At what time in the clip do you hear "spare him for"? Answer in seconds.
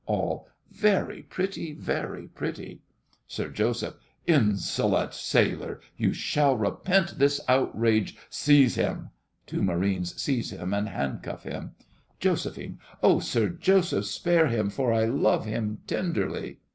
14.05-14.91